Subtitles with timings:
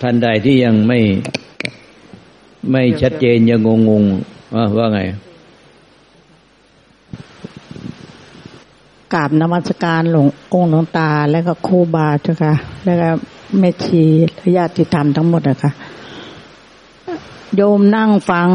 [0.00, 0.98] ท่านใดที่ยังไม่
[2.72, 4.04] ไม่ชัดเจนยังงงง
[4.76, 5.00] ว่าไง
[9.14, 13.08] กราบนมัสการหลวงองค์หลวงตา แล้วก็ครูบาเจ้าค่ะ แล้วก็
[13.58, 14.02] แม่ชี
[14.56, 15.70] ญาติธรรมทั้งหมดอะค่ะ
[17.56, 18.48] โยมนั่งฟัง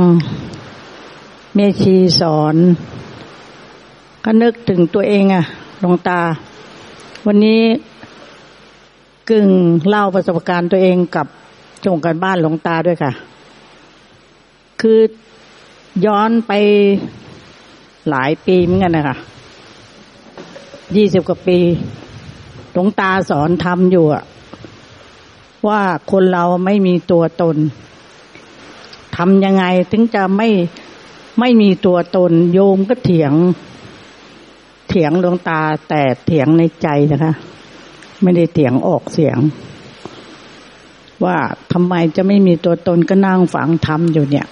[1.55, 2.55] เมชีสอน
[4.23, 5.43] ก็นึกถึงตัวเองอะ
[5.79, 6.19] หลวงตา
[7.25, 7.61] วันนี้
[9.29, 9.49] กึ่ง
[9.87, 11.27] เล่าประสบการณ์ตัวเองกับ
[11.85, 13.11] จงกันบ้านหลวงตาด้วยค่ะ
[14.81, 14.99] คือ
[16.05, 16.51] ย้อนไป
[18.09, 19.17] หลายปีเหมือนกันนะคะ
[20.95, 21.59] ยี่สิบกว่าปี
[22.73, 24.23] หลวงตาสอนทำอยู่อะ
[25.67, 27.57] ว่าคนเราไม่มีตัวตน
[29.17, 30.49] ทำยังไงถึงจะไม่
[31.39, 33.33] ไม่มีตัวตน โยมก็เถียง
[34.89, 37.33] เถียงดวงตาแต่เถียงในใจนะคะ
[38.23, 39.37] ไม่ได้เถียงออกเสียง
[41.25, 41.37] ว่า
[41.73, 44.47] ทำไมจะไม่มีตัวตนก็นั่งฝังทำอยู่เนี่ย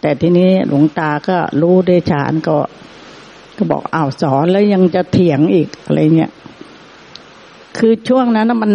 [0.00, 2.56] แต่ทีนี้หลวงตาก็รู้ได้ฉานก็
[3.56, 6.32] ก็บอกอ้าวสอนแล้วยังจะเถียงอีกอะไรเงี้ย
[7.76, 8.72] คือช่วงนั้นมัน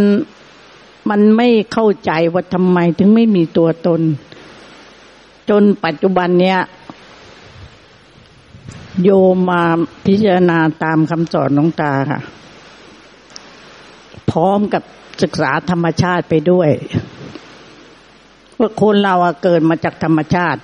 [1.09, 4.01] มันไม่เข้าใจว่าทำไมถึงไม่มีตัวตน
[5.49, 6.59] จนปัจจุบันเนี้ย
[9.03, 9.63] โยมมา
[10.05, 12.19] พิจารณาตามคำสอนน้องตาค่ะ
[14.31, 14.83] พร้อมกับ
[15.21, 16.69] ศึกษาธรรมชาติไปด้วย
[18.59, 20.61] ว่าคนเราเกิดมาจากธรรมชาติ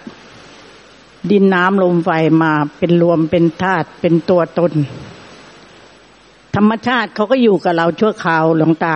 [1.32, 2.10] ดินน้ำลมไฟ
[2.44, 4.74] มาเป็นรวมเป็นธาตุเป็นตัวตน
[6.56, 8.96] ธรรมชาติเขาก็อยู่กับเราชั่วคราวหลวงตา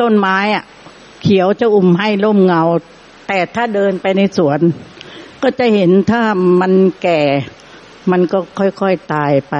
[0.00, 0.64] ต้นไม้อะ
[1.22, 2.62] เขียวจะอุ่มให้ร่มเงา
[3.28, 4.60] แต่ถ้าเดินไปในสวน
[5.42, 6.22] ก็จะเห็นถ้า
[6.60, 7.20] มันแก่
[8.10, 9.54] มันก็ค่อยๆตายไป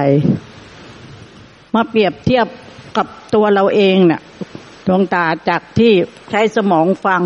[1.73, 2.47] มาเปรียบเทียบ
[2.97, 4.21] กับตัวเราเองเนะ่ย
[4.87, 5.91] ดวงตาจากที่
[6.31, 7.21] ใช้สมองฟัง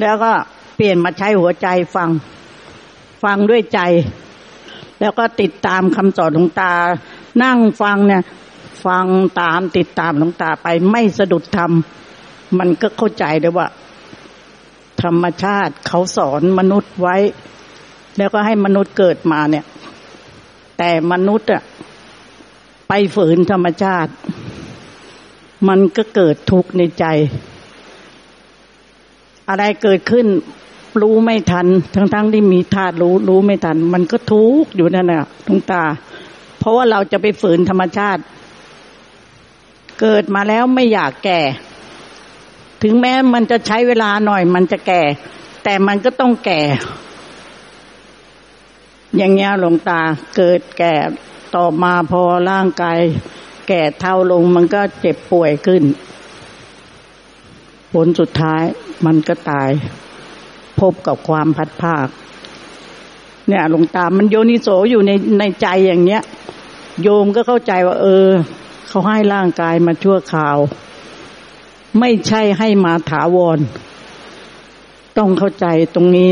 [0.00, 0.32] แล้วก็
[0.76, 2.10] เปลี่ยนมาใช้หัวใจฟัง
[3.22, 3.80] ฟังด้วยใจ
[5.00, 6.72] แล้วก็ติดตามคำสอนหลวงตา
[7.42, 8.22] นั่งฟังเนี่ย
[8.86, 9.06] ฟัง
[9.40, 13.66] ตามติดตามหลวงตาไปไม่สะดุดทำมันก็เข้าใจเลยว่า
[15.02, 17.16] ธรรมชาติเขาสอนมนุษย์ไว้
[18.16, 19.64] แล้วก็ให้มนุษย์เกิดมาเนี่ย
[20.78, 21.62] แต่มนุษย์อะ
[22.88, 24.12] ไปฝืนธรรมชาติ
[25.68, 27.04] มันก็เกิดทุกข์ในใจ
[29.48, 30.26] อะไรเกิดขึ้น
[31.02, 35.84] รู้ไม่ทัน ทั้งๆทที่มีธาตุรู้ รู้ไม่ทัน มันก็ทุกข์อยู่นั่นแหละทุงตา
[36.58, 38.22] เพราะว่าเราจะไปฝืนธรรมชาติ
[40.00, 41.40] เกิดมาแล้วไม่อยากแก่
[42.82, 45.02] ถึงแม้มันจะใช้เวลาหน่อย มันจะแก่
[45.64, 46.60] แต่มันก็ต้องแก่
[49.16, 50.00] อย่างเงี้ยหลวงตา
[50.36, 50.94] เกิดแก่
[51.54, 52.98] ต่อมาพอร่างกาย
[53.68, 55.82] แก่เท่าลงมันก็เจ็บป่วยขึ้น
[57.92, 58.62] ผลสุดท้าย
[59.06, 59.70] มันก็ตาย
[60.80, 62.08] พบกับความพัดภาค
[63.48, 66.22] เนี่ยหลวงตามันโยนิโสอยู่ในในใจอย่างเนี้ย
[67.02, 68.28] โยมก็เข้าใจว่า เออ
[68.88, 70.56] เขาให้ร่างกายมาชั่วคราว
[71.98, 73.58] ไม่ใช่ให้มาถาวร
[75.18, 76.30] ต้องเข้าใจตรงนี้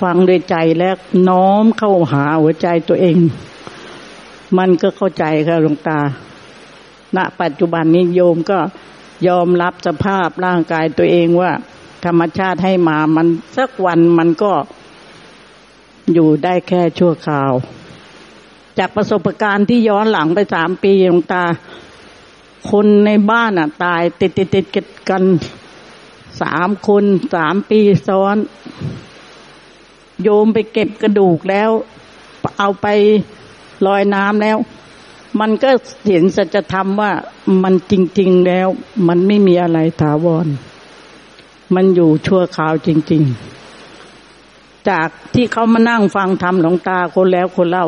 [0.00, 0.90] ฟังด้วยใจและ
[1.28, 3.16] น้อมเข้าหาหัวใจตัวเอง
[4.58, 6.00] มันก็เข้าใจค่ะหลวงตา
[7.16, 8.58] ณปัจจุบันนี้โยมก็
[9.28, 11.52] ยอมรับสภาพร่างกายตัวเองว่า
[12.04, 14.52] ธรรมชาติให้มามันสักวันมันก็
[16.12, 17.52] อยู่ได้แค่ชั่วคราว
[18.78, 21.44] จากประสบการณ์ที่ย้อนหลังไปสามปีหลวงตา
[22.70, 25.24] คนในบ้านอะ ตายติดติดติดกัน
[26.42, 28.36] สามคนสามปีซ้อน
[30.22, 31.70] โยมไปเก็บกระดูกแล้ว
[32.58, 32.86] เอาไป
[33.86, 34.56] ลอยน้ำแล้ว
[35.40, 35.70] มันก็
[36.08, 37.12] เห็นสัจธรรมว่า
[37.62, 38.68] มันจริง ๆแล้ว
[39.08, 40.46] มันไม่มีอะไรถาวร
[41.74, 43.22] มันอยู่ชั่วคราวจริง
[44.06, 47.86] ๆ จากที่เขามานั่งฟังธรรมหลวงตาคนแล้วคนเล่า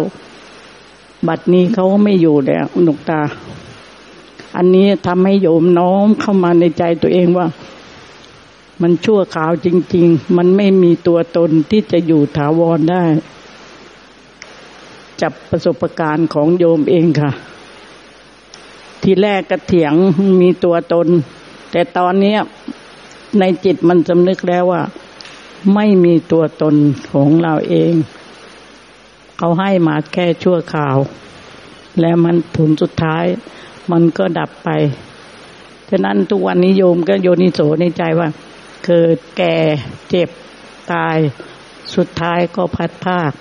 [1.27, 3.21] บัดนี้เขาไม่อยู่แล้วหลวงตา
[4.57, 7.47] อันนี้ทำให้โยมน้อมเข้ามาในใจตัวเองว่า
[8.83, 13.05] มันชั่วขาวจริง ๆ มันไม่มีตัวตนที่จะอยู่ถาวรได้
[15.23, 17.31] จับประสบการณ์ของโยมเองค่ะ
[19.03, 19.95] ทีแรกกระเถียง
[20.41, 21.09] มีตัวตน
[21.71, 22.37] แต่ตอนนี้
[23.39, 24.83] ในจิตมันสำนึกแล้วว่า
[25.75, 26.75] ไม่มีตัวตน
[27.13, 27.93] ของเราเอง
[29.39, 30.97] เขาให้มาแค่ชั่วคราว
[32.01, 33.25] และมันผลสุดท้าย
[33.91, 34.69] มันก็ดับไป
[35.91, 38.29] ฉะนั้นทุกวันนี้โยมก็โยนิโสในใจว่า
[38.87, 39.57] เกิดแก่
[40.11, 40.29] เจ็บ
[40.93, 41.17] ตาย
[41.95, 43.33] สุดท้ายก็พัดภาค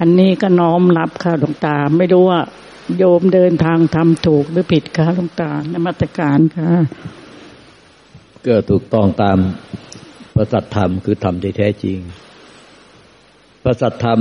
[0.00, 2.40] อันนี้ก็น้อมรับค่ะหลวงตา ไม่รู้ว่า
[2.96, 6.70] โยมเดินทางทำถูกหรือผิดค่ะหลวงตานมัตการค่ะ
[8.46, 9.38] ก็ถูกต้องตาม
[10.34, 11.98] พระสัทธรรมคือธรรมที่แท้จริง
[13.62, 14.20] พระสัทธรรม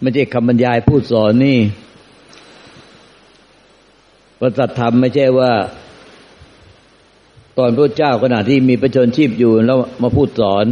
[0.00, 1.58] ไม่ใช่คำบรรยายพูดสอนนี่
[4.40, 5.52] พระสัทธรรมไม่ใช่ว่า
[7.58, 10.64] ตอนพระเจ้าขณะที่มีประชนชีพอยู่แล้วมาพูดสอน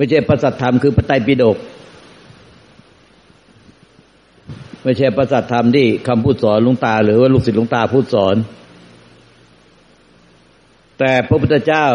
[0.00, 1.56] ไม่ใช่พระสัทธรรมคือพระไตรปิฎก
[4.84, 8.36] ไม่ใช่พระสัทธรรมที่คำพูดสอนลุงตา หรือว่าลูกศิษย์ลุงตาพูดสอน
[10.98, 11.86] แต่พระพุทธเจ้า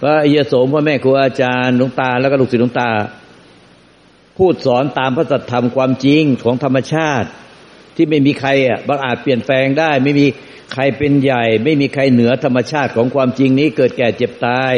[0.00, 2.90] พระเยโสมพ่อแม่ครูอาจารย์หลวงตา แล้วก็ลูกศิษย์หลวงตา
[4.38, 7.28] พูดสอนตามพระสัจธรรมความจริงของธรรมชาติ
[7.96, 10.26] ที่ไม่มีใครอะบางอาจเปลี่ยนแปลงได้ ไม่มี
[10.72, 14.72] ใครเป็นใหญ่ ไม่มีใครเหนือธรรมชาติของความจริงนี้เกิดแก่เจ็บตาย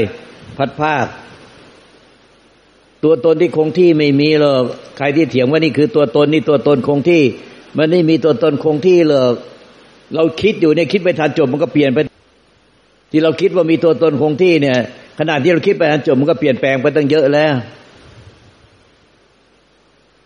[0.56, 1.06] พัดพาด
[3.05, 4.62] ตัวตนที่คงที่ไม่มีหรอก
[4.97, 7.23] ใครที่เถียงว่านี่คือตัวตนนี่ตัวตนคงที่
[7.77, 9.35] มันไม่มีตัวตนคงที่หรอก
[10.15, 11.99] เราคิดอยู่เนี่ยคิดไปทันจบมันก็เปลี่ยนไป
[13.11, 14.77] ที่เราคิดว่ามีตัวตนคงที่เนี่ย
[15.19, 17.55] ขนาดที่เราคิดไปอันจบมันก็เปลี่ยนแปลงไปตั้งเยอะแล้ว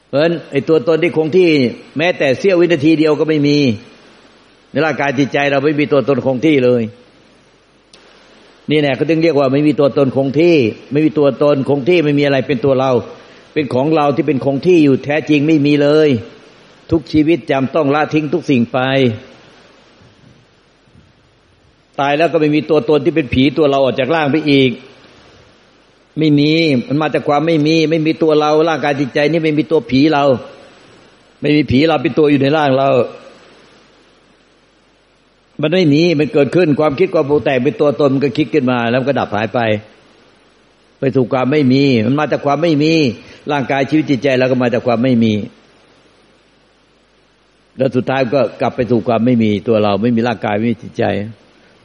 [0.08, 1.50] เพราะฉะนั้นไอ้ตัวตนที่คงที่
[1.98, 3.58] แม้แต่เสี้ยววินาทีเดียวก็ไม่มี
[4.70, 6.82] ในร่างกายจิตใจเราไม่มีตัวตนคงที่เลย
[8.70, 10.56] นี่แหละเขาถึงเรียกว่าไม่มีตัวตนคงที่
[10.92, 12.90] ไม่มีตัวตนคงที่ไม่มีอะไรเป็นตัวเรา
[13.54, 16.08] เป็นของเราที่เป็นคงที่อยู่แท้จริงไม่มีเลย
[16.90, 18.78] ทุกชีวิตจำต้องละทิ้งทุกสิ่งไป
[22.00, 24.70] ตายแล้วก็ไม่มีตัวตนที่เป็นผีตัวเราออกจากร่างไปอีก
[26.18, 26.50] ไม่มี
[26.88, 30.24] มันมาจากความไม่มี ไม่มีตัวเราร่างกายจิตใจนี่ไม่มีตัวผีเรา
[31.40, 32.88] ไม่มีผีเราเป็นตัวอยู่ในร่างเรา
[35.60, 39.60] มันไม่มีมันเกิดขึ้นความคิดความปรุงแต่งเป็นตัวตนมันก็คิดขึ้นมา แล้วก็ดับหายไป
[40.98, 42.92] ไปสู่ความไม่มี มันมาจากความไม่มี
[43.52, 45.32] ร่างกายชีวิตจิตใจเราก็มาจากความไม่มี
[47.76, 51.04] แล้วสุดท้ายก็กลับไปสู่ความไม่มีตัวเราไม่มีร่างกายไม่มีจิตใจ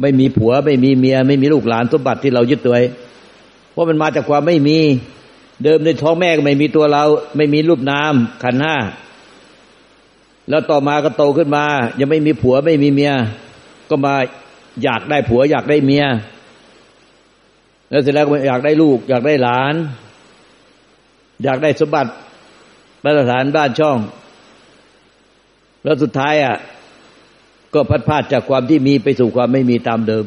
[0.02, 2.81] ไม่มีผัวไม่มีเมีย ไม่มีลูกหลานสมบัติที่เรายึดไว้
[3.72, 4.78] เพราะมันมาจากความไม่มี
[5.64, 7.04] เดิมในท้องแม่ก็ไม่มีตัวเรา
[7.38, 8.75] ไม่มีรูปนามขันห้า
[10.50, 11.66] แล้วต่อมาก็โตขึ้นมา
[12.00, 13.14] ยังไม่มีผัวไม่มีเมีย
[13.89, 14.16] ก็มา
[14.84, 16.06] อยากได้ผัว อยากได้เมีย
[17.89, 19.75] แล้วเสร็จแล้วก็อยากได้ลูก อยากได้หลาน
[21.44, 22.12] อยากได้สมบัติ
[23.04, 23.98] มาตรฐานบ้านช่อง
[25.84, 26.56] แล้วสุดท้ายอะ
[27.74, 30.25] ก็พัดพาดจากความที่มีไปสู่ความไม่มีตามเดิม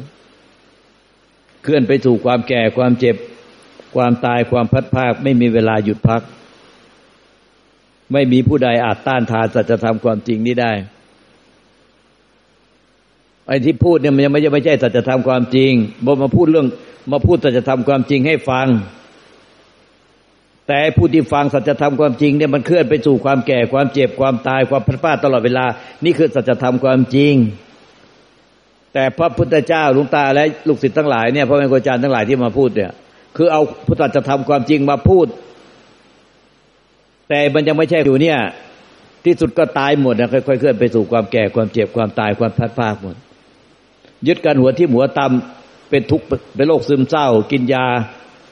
[1.62, 3.16] เคลื่อนไปสู่ความแก่ความเจ็บ
[3.94, 6.22] ความตายความพัดพากไม่มีเวลาหยุดพัก
[8.12, 10.72] ไม่มีผู้ใดอาจต้านทานสัจธรรมความจริงนี้ได้
[13.48, 15.72] ไอ้ที่พูดเนี่ยมันยังไม่ไม่ใช่สัจธรรมความจริง
[16.04, 16.66] บอกมาพูดเรื่อง
[17.12, 18.66] มาพูดสัจธรรมความจริงให้ฟัง
[20.68, 25.64] แต่ผู้ที่ฟังสัจธรรมความจริงเนี่ยมันเคลื่อนไปสู่ความแก่ความเจ็บความตายความพลาดพลาดตลอดเวลา
[26.04, 27.34] นี่คือสัจธรรมความจริง
[28.94, 32.92] แต่พระพุทธเจ้าหลวงตาและลูกศิษย์ทั้งหลายเนี่ยพระแม่ครูอาจารย์ทั้งหลายที่มาพูดเนี่ย
[33.36, 35.26] คือเอาพุทธธรรมความจริงมาพูด
[37.28, 38.38] แต่มันยังไม่ใช่อยู่เนี่ย
[39.24, 43.16] ที่สุดก็ตายหมดนะค่อยๆเคลื่อนไปสู่ความแก่ความเจ็บความตายความพลาดพลาดหมด
[44.26, 47.86] ยึดกันหัวที่หัวตำเป็นทุกข์เป็นโรคซึมเศร้า กินยา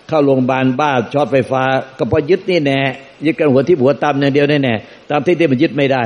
[0.08, 1.62] เข้าโรงพยาบาลบ้าช็อตไฟฟ้า
[1.98, 2.78] ก็พอยึดนี่แน่
[3.26, 4.74] ยึดกันหัวที่หัวตามอย่างเดียวแน่แน่
[5.10, 6.02] ตามที่ที่มันยึดไม่ได้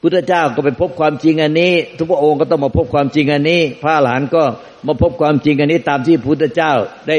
[0.00, 4.42] พุทธเจ้าก็ไปพบความจริงอันนี้ ทุกพระองค์ก็ต้องมาพบความจริงอันนี้ พระหลานก็
[4.86, 6.72] มาพบความจริงอันนี้ ตามที่พุทธเจ้า
[7.08, 7.16] ได้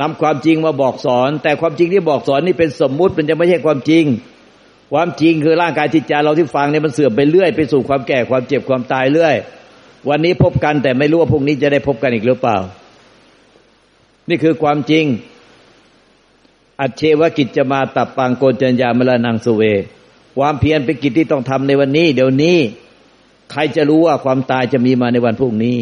[0.00, 4.04] นำความจริงมาบอกสอน แต่ความจริงที่บอกสอนนี่เป็นสมมุติมันจะไม่ใช่ความจริง
[4.96, 9.36] ความจริงคือร่างกายจิตใจเราที่ฟังเนี่ยมันเสื่อมไปเรื่อยไปสู่ความแก่ความเจ็บความตายเรื่อย
[10.08, 12.56] วันนี้พบกันแต่ไม่รู้ว่าพรุ่งนี้จะได้พบกันอีกหรือเปล่า
[14.28, 15.04] นี่คือความจริง
[16.80, 19.62] อัจเชวกิจจะมาตับปังโกจัญญามลานังสุเว
[20.38, 22.58] ความเพียรเป็นกิจที่ต้องทำในวันนี้ เดี๋ยวนี้
[23.52, 25.78] ใครจะรู้ว่าความตายจะมีมาในวันพรุ่งนี้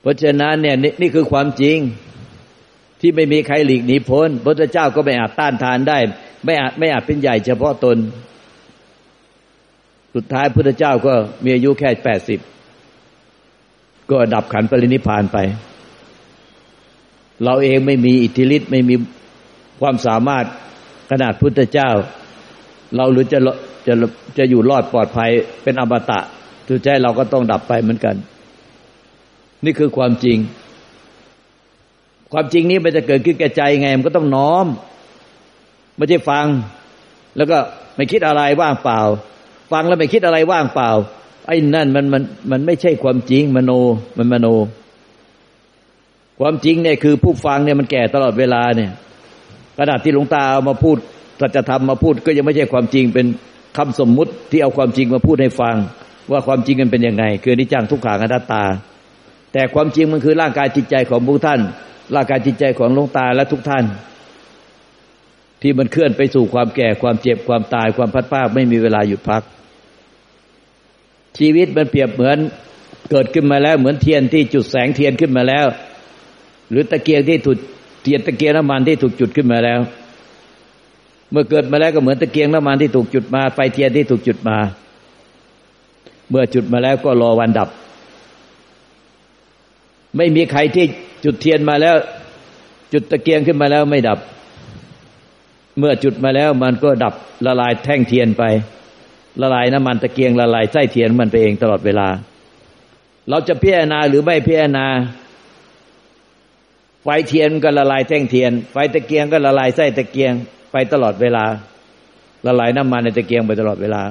[0.00, 1.78] เพราะฉะนั้นเนี่ยนนี่คือความจริง
[3.00, 5.98] ที่ไม่มีใครหลีกหนีพ้นพระเจ้าก็ไม่อาจต้านทานได้
[6.44, 7.96] ไม่อาจไม่อาจเป็นใหญ่เฉพาะตน
[10.14, 12.40] สุดท้ายพระเจ้าก็มีอายุแค่แปดสิบ
[14.10, 15.38] ก็ดับขันปรินิพานไป
[17.44, 18.94] เราเองไม่มีอิทธิฤทธิ์ไม่มี
[19.80, 20.44] ความสามารถ
[21.10, 21.90] ขนาดพุทธเจ้า
[22.96, 23.38] เราหรือจะ
[23.86, 23.94] จะ
[24.38, 25.30] จะอยู่รอดปลอดภัย
[25.62, 26.20] เป็นอมตะ
[26.66, 28.16] ทุกใจเราก็ต้องดับไปเหมือนกัน
[29.64, 30.38] นี่คือความจริง
[32.32, 34.66] ความจริงนี้มันจะเกิดขึ้นแก่ใจไงมันก็ต้องน้อม
[35.96, 36.46] ไม่ใช่ฟัง
[37.36, 37.58] แล้วก็
[37.96, 39.00] ไม่คิดอะไรว่างเปล่า
[39.72, 40.90] ฟังแล้วไม่คิดอะไรว่างเปล่า
[41.46, 43.72] ไอ้นั่นมันมันมันไม่ใช่ความจริงมโน
[44.18, 44.46] มันมโน
[46.40, 48.90] ความจริงเนี่ยคือผู้ฟังเนี่ยมันแก่ตลอดเวลาเนี่ย
[49.76, 50.96] กระดาษที่หลวงตาเอามาพูด
[51.40, 53.26] สัจธรรมมาพูดก็ยังไม่ใช่ความจริงเป็น
[53.76, 55.76] คำสมมุติที่เอาความจริงมาพูดให้ฟัง
[56.30, 58.64] ว่าความจริงมันเป็นยังไง คือนิจังทุกขังอนัตตา
[59.52, 61.60] แต่ความจริงมันคือร่างกายจิตใจของผู้ท่าน
[62.14, 63.84] ร่างกายจิตใจของหลวงตาและทุกท่าน
[65.66, 69.42] ที่มันเคลื่อนไปสู่ความแก่ความเจ็บความตายความพัดภาคไม่มีเวลาหยุดพัก
[71.38, 72.38] ชีวิตมันเปรียบเหมือน
[73.10, 75.66] เกิดขึ้นมาแล้วเหมือนเทียนที่จุดแสงเทียนขึ้นมาแล้ว
[76.70, 77.58] หรือตะเกียงที่ถูก
[78.02, 79.80] เทียนตะเกียงน้ำมันที่ถูกจุดขึ้นมาแล้ว
[81.30, 84.56] เมื่อเกิดมาแล้วก็เหมือนตะเกียงน้ำมันที่ถูกจุดมาไฟเทียนที่ถูกจุดมา
[86.30, 87.68] เมื่อจุดมาแล้วก็รอวันดับ
[90.16, 90.86] ไม่มีใครที่
[91.24, 91.96] จุดเทียนมาแล้ว
[92.92, 94.18] จุดตะเกียงขึ้นมาแล้วไม่ดับ
[95.78, 97.14] เมื่อจุดมาแล้วมันก็ดับ
[97.46, 98.44] ละลายแท่งเทียนไป
[99.42, 102.08] ละลายน้ำมันตะเกียงละลายไส้เทียนมันไปเองตลอดเวลา
[103.28, 104.86] เราจะพิจารณาหรือไม่พิจารณา
[107.02, 110.32] ไฟเทียนก็ละลายแท่งเทียน ไฟตะเกียงก็ละลายไส้ตะเกียง
[110.72, 111.44] ไปตลอดเวลา
[112.46, 114.02] ละลายน้ำมันในตะเกียงไปตลอดเวลา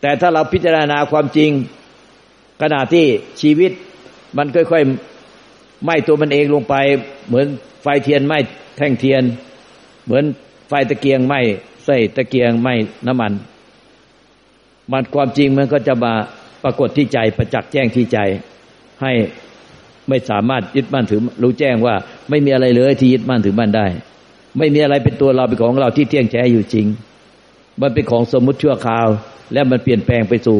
[0.00, 1.50] แต่ถ้าเราพิจารณาความจริง
[2.62, 3.06] ขณะที่
[3.40, 3.72] ชีวิต
[4.36, 6.74] มันค่อยๆไหม้ตัวมันเองลงไป
[7.28, 7.46] เหมือน
[7.82, 8.38] ไฟเทียนไหม้
[8.76, 9.22] แท่งเทียน
[10.06, 10.24] เหมือน
[10.68, 11.40] ไฟตะเกียงไหม้
[11.84, 12.74] ไส้ตะเกียงไหม้
[13.06, 13.32] น้ำมัน
[14.92, 16.12] มันความจริงมันก็จะมา
[16.62, 18.18] ปรากฏที่ใจประจักษ์แจ้งที่ใจ
[19.02, 19.12] ให้
[20.08, 21.94] ไม่สามารถยึดมั่นถือรู้แจ้งว่า
[22.30, 23.86] ไม่มีอะไรเลยที่ยึดมั่นถือมั่นได้
[24.58, 26.86] ไม่มีอะไรเป็นตัวเราเป็นของเราที่เที่ยงแท้อยู่จริง
[27.80, 29.06] มันเป็นของสมมุติชั่วคราว
[29.52, 30.58] และมันเปลี่ยนแปลงไปสู่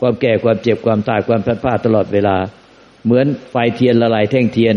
[0.00, 2.36] ความแก่ความเจ็บความตายความพลาดพลาดตลอดเวลา
[3.04, 4.76] เหมือนไฟเทียนละลายแท่งเทียน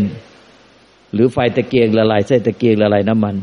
[1.12, 3.36] หรือไฟตะเกียงละลายเส้ตะเกียงละลายน้ำมัน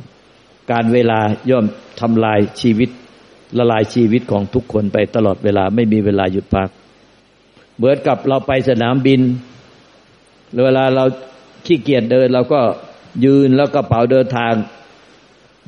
[0.71, 1.19] การเวลา
[1.49, 1.65] ย่อม
[1.99, 2.89] ทำลายชีวิต
[3.57, 6.69] ละลายชีวิตของทุกคนไปตลอดเวลาไม่มีเวลาหยุดพัก
[7.77, 9.21] เหมือนกับเราไปสนามบิน
[10.63, 11.03] เวลาเรา
[11.65, 12.61] ขี้เกียจเดินเราก็
[13.25, 14.53] ยืนแล้วกระเป๋าเดินทาง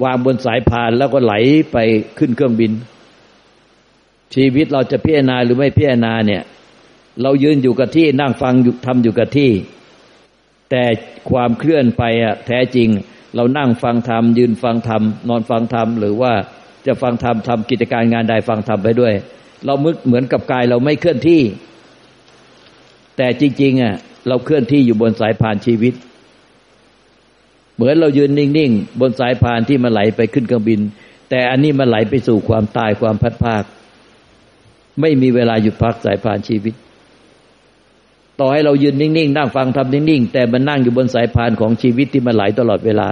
[0.04, 1.34] วางบนสายพานแล้วก็ไหล
[1.72, 1.78] ไป
[2.18, 2.72] ขึ้นเครื่องบิน
[4.36, 6.44] ชีวิตเราจะพิจารณาหรือไม่พิจารณาเนี่ย
[7.22, 8.54] เรายืนอยู่กับที่นั่งฟัง
[8.86, 9.52] ทำอยู่กับที่
[10.70, 10.84] แต่
[11.30, 12.90] ความเคลื่อนไปอะแท้จริง
[13.38, 16.34] เรานั่งฟังธรรมยืนฟังธรรมนอนฟังธรรมหรือว่า
[16.86, 19.14] จะฟังธรรมทำกิจการงานใดฟังธรรมไปด้วย
[19.66, 21.42] เรามึกเหมือนกับกายเราไม่เคลื่อนที่
[23.18, 23.96] แต่จริงๆอะ
[24.28, 25.94] เราเคลื่อนที่อยู่บนสายพานชีวิต
[27.76, 30.80] เหมือนเรายืนนิ่งๆบนสายพานที่มันไหลไปขึ้นเครื่องบิน
[31.30, 33.64] แต่อันนี้มันไหลไปสู่ความตายความพัดภาค
[35.02, 36.74] ไม่มีเวลาหยุดพักสายพานชีวิต
[38.40, 43.08] ต่อให้เรายืนนิ่งๆนั่งฟังทำนิ่งๆแต่มันนั่งอยู่บนสายพานของชีวิตที่มันไหลตลอดเวลา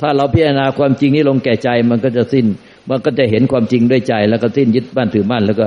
[0.00, 2.46] ถ้าเราพิจารณาความจริงนี้ลงแก่ใจมันก็จะสิ้น
[2.90, 5.66] มันก็จะเห็นความจริงด้วยใจ แล้วก็สิ้นยึดบ้านถือบ้านแล้วก็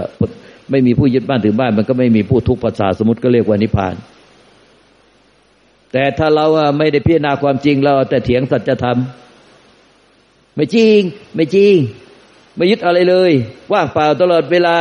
[0.72, 3.96] ไม่มีผู้ยึดบ้านถือบ้าน มันก็ไม่มีผู้ทุกข์ภาษาสมุติก็เรียกว่านิพพาน
[5.92, 6.46] แต่ถ้าเรา
[6.77, 8.98] ไม่ได้พิจารณาความจริงเราแต่เถียงสัจธรรม
[10.56, 11.00] ไม่จริง
[11.36, 11.75] ไม่จริง
[12.56, 13.32] ไม่ยึดอะไรเลย
[13.74, 14.77] ว่างเปล่าตลอดเวลา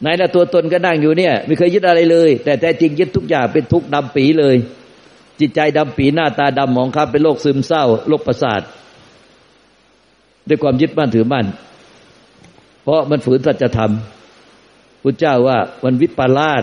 [0.00, 4.56] ไหนละตัวตนก็นั่งอยู่เนี่ย ไม่เคยยึดอะไรเลย แต่แต่จริงยึดทุกอย่างเป็นทุกดำปีเลย
[5.40, 8.62] จิตใจดำปีหน้าตาดำหมองครับเป็นโรคซึมเศร้าโรคประสาท
[10.48, 11.46] ด้วยความยึดบ้านถือบ้าน
[12.82, 13.92] เพราะมันฝืนสัจธรรม
[15.02, 16.62] พุทธเจ้าว่ามันวิปลาส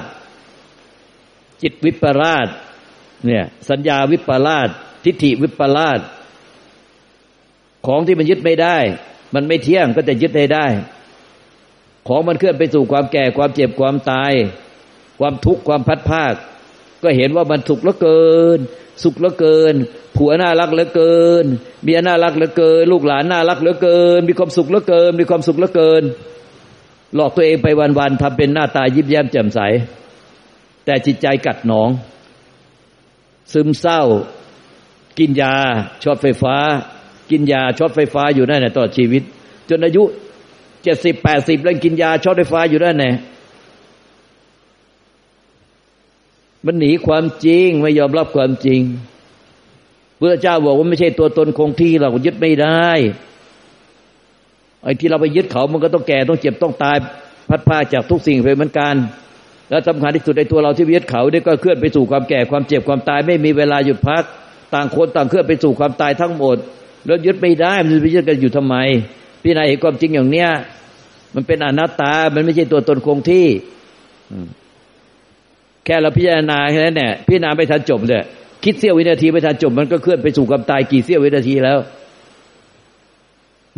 [1.61, 2.47] จิตวิปลาส
[3.25, 4.69] เนี่ยสัญญาวิปลาส
[5.03, 5.99] ทิฏฐิวิปลาส
[7.87, 8.77] ของที่มันยึดไม่ได้
[9.35, 10.65] มันไม่เที่ยงก็จะยึดได้ได้
[12.07, 14.33] ของมันเคลื่อนไปสู่ความแก่ความเจ็บความตาย
[15.19, 16.33] ความทุกข์ความพัดภาค
[17.03, 18.25] ก็เห็นว่ามันสุขเหลือเกิ
[18.57, 18.59] น
[19.03, 19.75] สุขเหลือเกิน
[20.17, 21.45] ผัวน่ารักเหลือเกิน
[21.83, 26.03] เมียน่ารักเหลือเกิน ลูกหลานน่ารักเหลือเกิน มีความสุขเหลือเกิน มีความสุขเหลือเกิน
[27.15, 29.59] หลอกตัวเองไปวันๆทำเป็นหน้าตายิ้มแย้มแจ่มใส
[30.85, 31.89] แต่จิตใจกลัดหนอง
[33.53, 34.01] ซึมเศร้า
[35.19, 35.53] กินยา
[36.03, 36.55] ช็อตไฟฟ้า
[37.31, 39.23] กินยาช็อตไฟฟ้าอยู่นั่นตลอดชีวิต
[39.69, 40.03] จนอายุ
[40.83, 43.15] เจ็ดสิบแปดสิบแล้วกินยาช็อตไฟฟ้าอยู่นั่นแหละ
[46.65, 48.81] มันหนีความจริงไม่ยอมรับความจริง
[50.19, 52.87] พระเจ้าบอกว่าไม่ใช่ตัวตนคงที่เรายึดไม่ได้
[54.83, 56.97] ไอ้ที่เราไปยึดเขามันก็ต้องแก่ต้องเจ็บต้องตาย
[57.49, 58.95] พัดพาจากทุกสิ่งไปเหมือนกัน
[59.69, 64.23] แล้วสำคัญที่สุดในตัวเราที่ยึดเขาเนี่ยก็เคลื่อนไปสู่ความแก่ความเจ็บความตาย ไม่มีเวลาหยุดพัก
[64.73, 66.57] ต่างคนต่างเคลื่อนไปสู่ความตายทั้งหมด
[67.05, 68.75] แล้วยึดไม่ได้มันจะไปยึดกันอยู่ทำไม
[69.43, 70.49] พี่นาเห็นความจริงอย่างเนี้ย
[71.35, 73.47] มันเป็นอนัตตา มันไม่ใช่ตัวตนคงที่
[75.85, 78.23] แค่เราพิจารณาแค่นั้นเนี่ยพิจารณาไม่ทันจบเลย
[78.63, 81.79] คิดเสี้ยววินาทีไม่ทันจบ มันก็เคลื่อนไปสู่ความตายกี่เสี้ยววินาทีแล้ว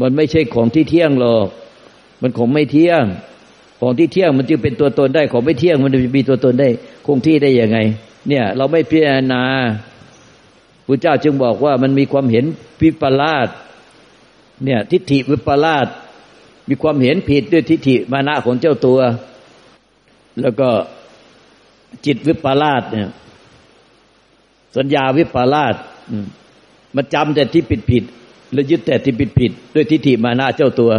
[0.01, 1.47] มันไม่ใช่ของที่เที่ยงหรอก
[2.21, 3.03] มันของไม่เที่ยง
[3.81, 6.69] ของที่เที่ยงมันจึงเป็นตัวตนได้ ของไม่เที่ยงมันจะมีตัวตนได้
[7.05, 7.77] คงที่ได้ยังไง
[8.27, 9.43] เนี่ย เราไม่พิจารณา
[10.87, 12.45] พระเจ้าจึงบอกว่ามันมีความเห็น
[12.81, 13.47] วิปลาส
[14.63, 15.87] เนี่ย ทิฏฐิวิปลาส
[16.69, 18.99] มีความเห็นผิดด้วยทิฏฐิมานะของเจ้าตัว
[20.41, 20.69] แล้วก็
[22.05, 23.09] จิตวิปลาสเนี่ย
[24.77, 25.75] สัญญาวิปลาส
[26.95, 28.03] มันจำแต่ที่ผิดผิด
[28.53, 30.91] แล้วยึดแต่ที่ผิดผิดด้วยทิฏฐิมานะเจ้าตัว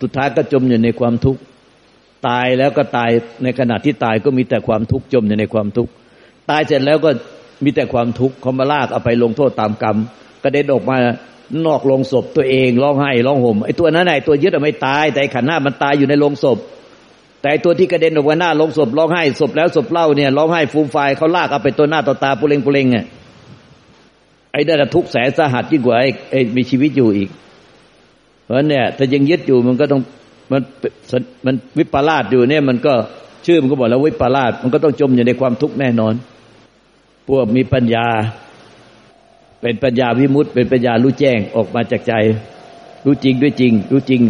[0.00, 1.40] สุดท้ายก็จมอยู่ในความทุกข์
[2.28, 3.10] ตายแล้วก็ตาย
[3.42, 5.92] ในขณะที่ตายก็มีแต่ความทุกข์จมอยู่ในความทุกข์
[6.50, 7.10] ตายเสร็จแล้วก็
[7.64, 9.96] มีแต่ความทุกข์เขามาลากเอาไปลงโทษตามกรรม
[10.42, 10.96] กระเด็นออกมา
[11.66, 16.58] นอกโรงศพตัวเองร้องไห้ร้องห่มไอ้ตัวนั้นไอ้ตัวยึดไม่ตาย แต่ขันหน้ามันตายอยู่ในโรงศพ
[17.42, 23.04] แต่ตัวที่กระเด็นออกมาหน้าโรงศพร้องไห้ศพแล้วศพเล่าเนี่ยร้องไห้ฟูมไฟเขาลากเอาไปตัวหน้าต่อตาปุเรงปุเรงอะ
[24.52, 25.96] ไอ้นั่นทุกแสนสาหัสยิ่งกว่า
[26.30, 27.28] ไอ้มีชีวิตอยู่อีก
[28.44, 30.00] เพราะเนี่ยถ้ายังยึดอยู่มันก็ต้อง
[30.52, 30.60] มัน
[31.44, 32.92] มันวิปลาสอยู่เนี่ยมันก็
[33.46, 36.14] ชื่อมันก็บอกแล้ววิปลาสมันก็ต้องจมอยู่ในความทุกข์แน่นอน
[37.28, 38.06] พวกมีปัญญา
[39.62, 42.12] เป็นปัญญาวิมุตต์เป็นปัญญารู้แจ้งออกมาจากใจ
[43.04, 44.22] รู้จริงด้วยจริง รู้จริง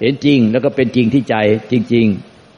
[0.00, 1.36] เห็นจริง แล้วก็เป็นจริงที่ใจ
[1.72, 2.06] จริง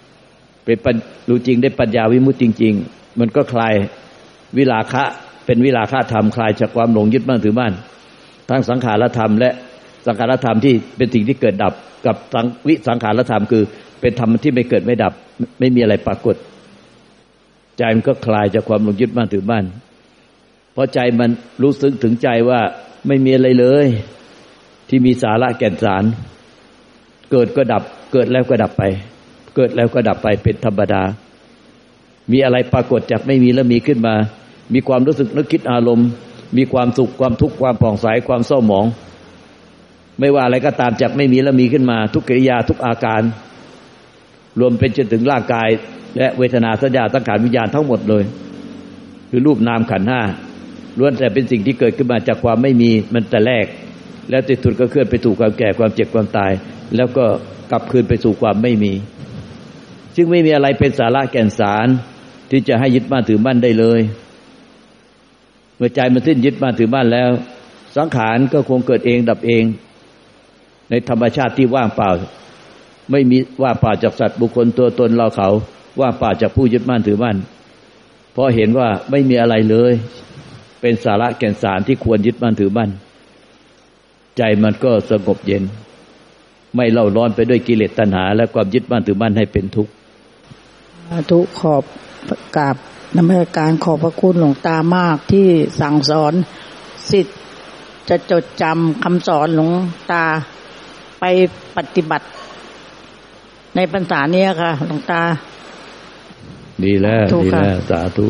[0.07, 0.97] ๆ เป็น
[1.29, 3.75] รู้จริงได้ปัญญาวิมุตต์จริง ๆ มันก็คลาย
[4.57, 5.05] วิลาคะ
[5.47, 7.73] เป็นวิลาคะธรรมคลายจากความหลงยึดมั่นถือมั่น
[8.49, 9.51] ทั้งสังขารธรรม และ
[10.07, 11.73] สังขารธรรมที่เป็นสิ่งที่เกิดดับ
[12.07, 13.63] กับสังวิสังขารธรรมคือ
[14.01, 15.13] เป็นธรรมที่ไม่เกิดไม่ดับ
[15.59, 16.37] ไม่มีอะไรปรากฏ
[17.79, 19.65] ใจมันก็คลายจากความหลงยึดมั่นถือมั่น
[20.81, 21.31] ราะใจมัน
[21.63, 22.61] รู้สึกถึงใจว่า
[23.07, 23.87] ไม่มีอะไรเลย
[24.89, 26.05] ที่มีสาระแก่นสาร
[27.31, 27.83] เกิดก็ดับ
[28.13, 28.83] เกิดแล้วก็ดับไป
[29.57, 31.03] เกิดแล้วก็ดับไปเป็นธรรมดา
[32.33, 34.15] มีอะไรปรากฏจากไม่มีแล้วมีขึ้นมา
[34.75, 36.09] มีความรู้สึกนึกคิดอารมณ์
[36.57, 38.87] มีความสุขความทุกข์ความผ่องใสความเศร้าหมอง
[40.21, 43.23] ไม่ว่าอะไรก็ตามจากไม่มีแล้วมีขึ้นมา ทุกกิริยาทุกอาการ
[44.61, 45.69] รวมเป็นจนถึงร่างกาย
[46.19, 48.25] และเวทนาสัญญาตั้งขานวิญญาณทั้งหมดเลย
[49.31, 50.21] คือรูปนามขันห้า
[51.01, 53.67] ล้วนแต่เป็นสิ่งที่เกิดขึ้นมาจากความไม่มีมันแต่แรก
[54.31, 56.53] แล้วติดทุนก็เคลื่อนไปสู่ความแก่ความเจ็บความตาย
[56.97, 57.25] แล้วก็
[57.71, 58.93] กลับคืนไปสู่ความไม่มี
[60.17, 61.87] ซึ่งไม่มีอะไรเป็นสาระแก่นสาร
[62.51, 64.01] ที่จะให้ยึดมั่นถือมั่นได้เลย
[65.77, 67.31] เมื่อใจมันสิ้นยึดมั่นถือมั่นแล้ว
[67.97, 69.65] สังขารก็คงเกิดเองดับเอง
[70.91, 72.11] ในธรรมชาติที่ว่างเปล่า
[73.11, 75.49] ไม่มีว่าเปล่าจากสัตว์บุคคลตัวตนเราเขา
[76.01, 77.37] ว่าเปล่าจากผู้ยึดมั่นถือมั่น
[78.33, 79.93] เพราะเห็นว่าไม่มีอะไรเลย
[80.81, 82.91] เป็นสาระแก่นสารที่ควรยึดมั่นถือมั่น
[84.37, 85.63] ใจมันก็สงบเย็น
[86.77, 89.93] ไม่เล่าร้อนไปด้วยกิเลสตัณหา และความยึดมั่นถือมั่นให้เป็นทุกข์
[91.31, 91.83] ทุกขอบ
[92.57, 92.77] กราบ
[93.17, 95.47] นมัสการขอบพระคุณหลวงตามากที่
[95.81, 96.35] สั่งสอน
[97.11, 97.37] สิทธิ์
[98.09, 99.71] จะจดจำคำสอนหลวง
[100.13, 100.25] ตา
[101.21, 101.25] ไป
[101.77, 102.27] ปฏิบัติ
[103.77, 105.23] ในปัญษาเนี้ยค่ะ หลวงตา
[106.85, 108.27] ดีแล้ว ดีแล้ว สาธุ